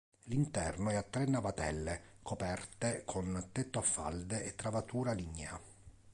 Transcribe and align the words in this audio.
L'interno 0.23 0.89
è 0.89 0.95
a 0.95 1.03
tre 1.03 1.25
navatelle, 1.25 2.17
coperte 2.23 3.03
con 3.05 3.49
tetto 3.51 3.77
a 3.77 3.81
falde, 3.83 4.45
e 4.45 4.55
travatura 4.55 5.11
lignea. 5.11 5.61